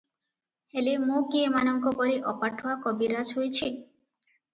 ହେଲେ 0.77 0.93
ମୁଁ 1.01 1.19
କି 1.35 1.43
ଏମାନଙ୍କପରି 1.49 2.15
ଅପାଠୁଆ 2.31 2.73
କବିରାଜ 2.87 3.37
ହୋଇଛି? 3.41 3.71